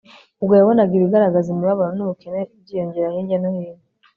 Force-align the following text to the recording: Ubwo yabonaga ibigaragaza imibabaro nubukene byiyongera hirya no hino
Ubwo 0.41 0.53
yabonaga 0.59 0.91
ibigaragaza 0.95 1.47
imibabaro 1.49 1.91
nubukene 1.95 2.41
byiyongera 2.61 3.13
hirya 3.15 3.37
no 3.41 3.49
hino 3.55 3.81